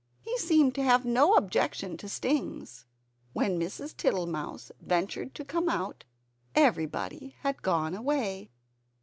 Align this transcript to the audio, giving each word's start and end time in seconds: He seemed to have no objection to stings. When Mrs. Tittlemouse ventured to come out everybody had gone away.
He 0.19 0.35
seemed 0.39 0.73
to 0.73 0.83
have 0.83 1.05
no 1.05 1.35
objection 1.35 1.95
to 1.97 2.09
stings. 2.09 2.85
When 3.33 3.59
Mrs. 3.59 3.95
Tittlemouse 3.95 4.71
ventured 4.81 5.35
to 5.35 5.45
come 5.45 5.69
out 5.69 6.05
everybody 6.55 7.35
had 7.43 7.61
gone 7.61 7.93
away. 7.93 8.49